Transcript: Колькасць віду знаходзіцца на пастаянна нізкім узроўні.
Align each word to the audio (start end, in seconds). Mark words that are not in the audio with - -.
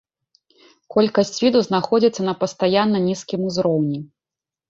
Колькасць 0.95 1.33
віду 1.43 1.59
знаходзіцца 1.67 2.21
на 2.29 2.33
пастаянна 2.43 3.03
нізкім 3.09 3.41
узроўні. 3.51 3.99